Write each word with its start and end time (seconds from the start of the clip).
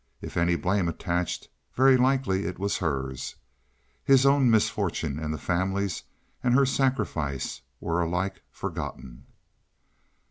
If 0.19 0.35
any 0.35 0.55
blame 0.55 0.87
attached, 0.87 1.47
very 1.75 1.95
likely 1.95 2.45
it 2.45 2.57
was 2.57 2.77
hers. 2.77 3.35
His 4.03 4.25
own 4.25 4.49
misfortune 4.49 5.19
and 5.19 5.31
the 5.31 5.37
family's 5.37 6.01
and 6.43 6.55
her 6.55 6.65
sacrifice 6.65 7.61
were 7.79 8.01
alike 8.01 8.41
forgotten. 8.49 9.27